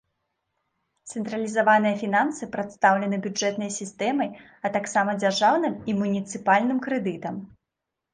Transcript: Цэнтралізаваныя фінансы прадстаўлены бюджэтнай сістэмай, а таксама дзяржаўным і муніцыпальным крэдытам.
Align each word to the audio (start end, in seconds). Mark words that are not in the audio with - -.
Цэнтралізаваныя 1.09 1.95
фінансы 2.03 2.43
прадстаўлены 2.55 3.19
бюджэтнай 3.25 3.69
сістэмай, 3.75 4.29
а 4.65 4.71
таксама 4.79 5.11
дзяржаўным 5.25 5.77
і 5.93 5.95
муніцыпальным 5.99 6.81
крэдытам. 6.87 7.35